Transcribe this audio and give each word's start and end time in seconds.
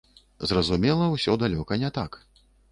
Зразумела 0.51 1.09
ўсё 1.13 1.37
далёка 1.45 1.81
не 1.85 1.95
так. 2.01 2.21